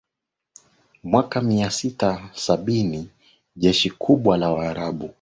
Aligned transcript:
Mwaka 1.03 1.41
Mia 1.41 1.69
sita 1.71 2.29
sabini 2.33 3.09
jeshi 3.55 3.89
kubwa 3.91 4.37
la 4.37 4.51
Waarabu 4.51 5.09